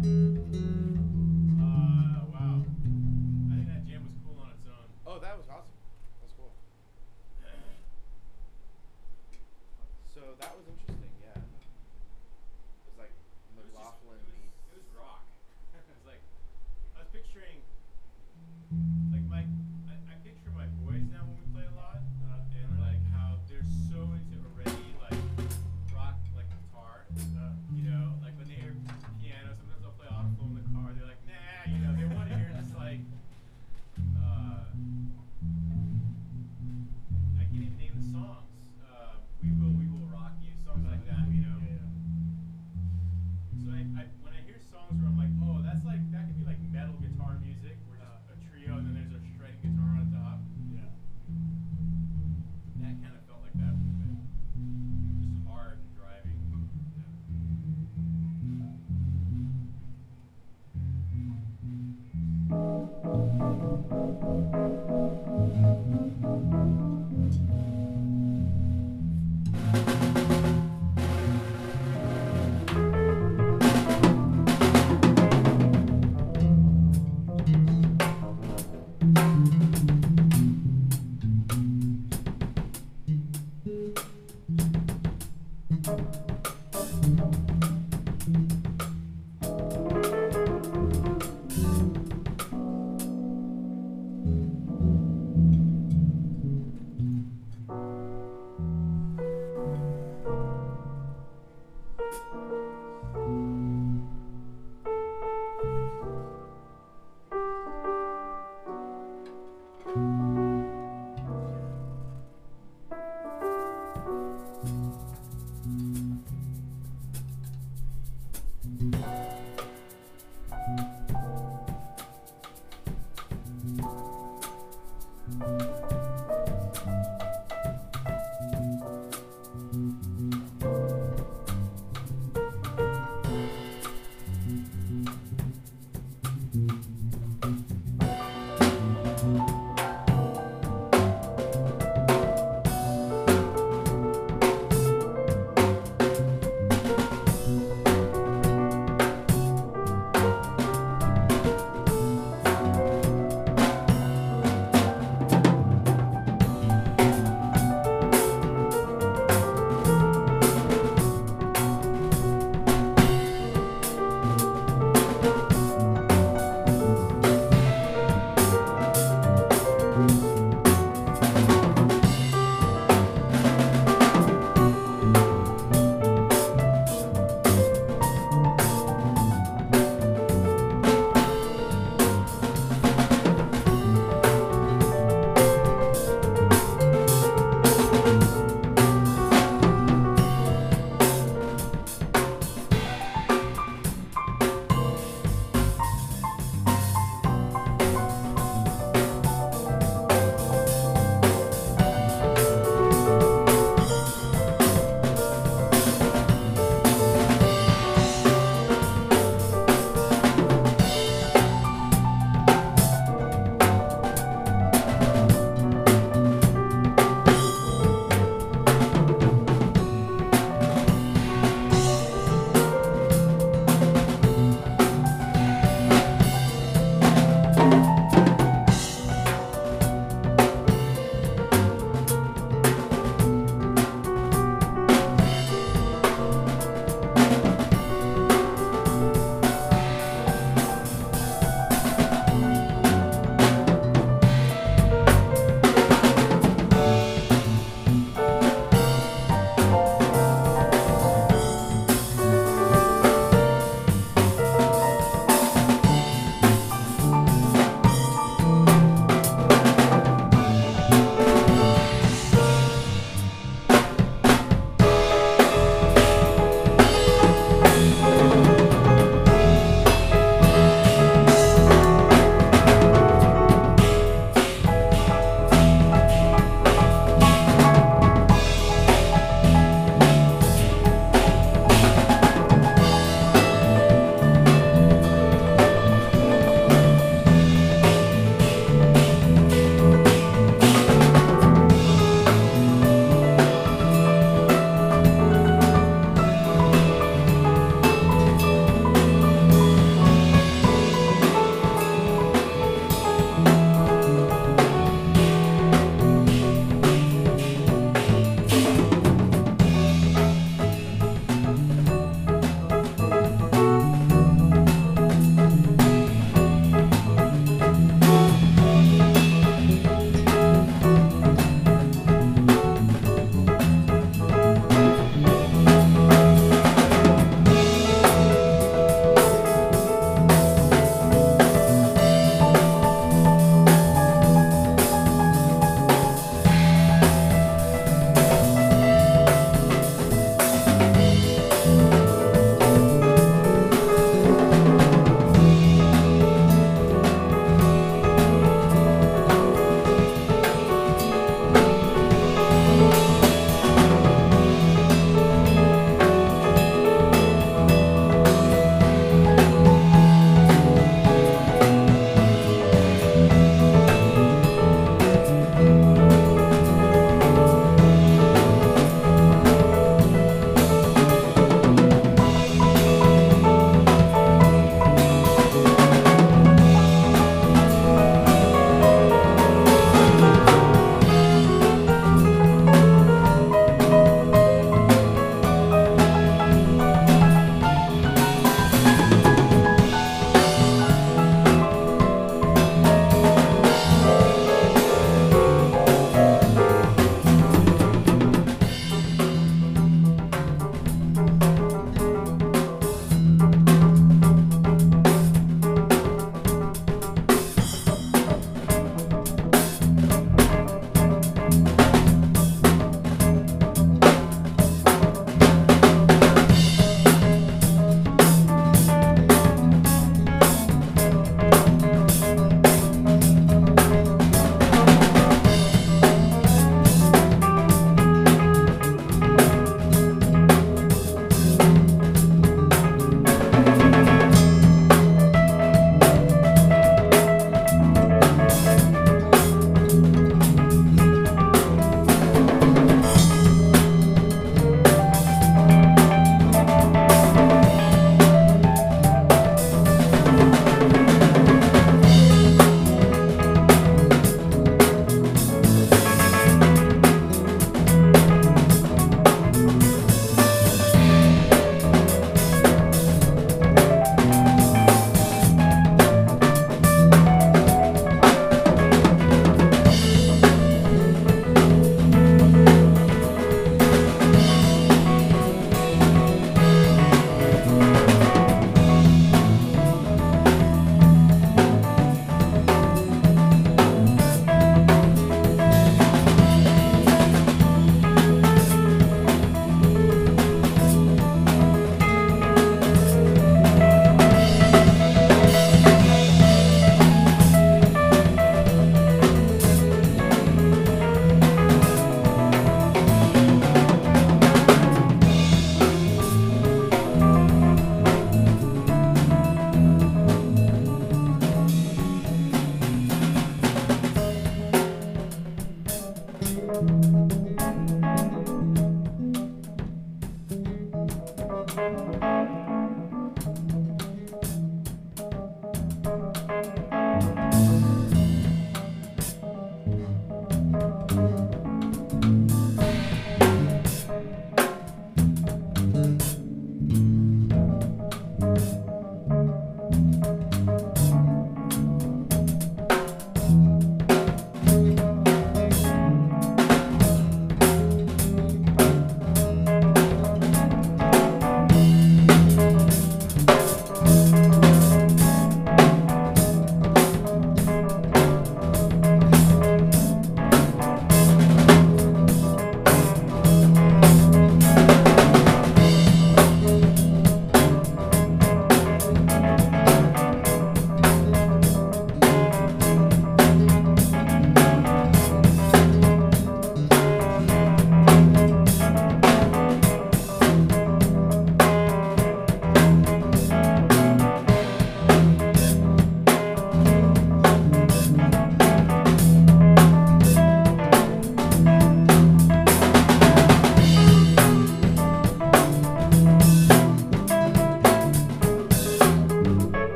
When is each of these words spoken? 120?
120? 0.00 0.77